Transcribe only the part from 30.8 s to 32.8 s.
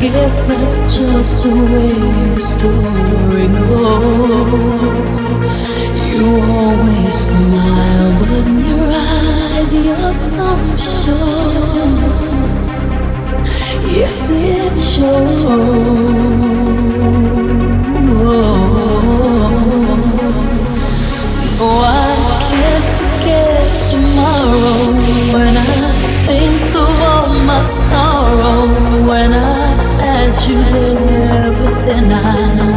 there, but then I